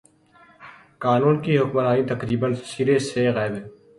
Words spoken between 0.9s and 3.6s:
قانون کی حکمرانی تقریبا سر ے سے غائب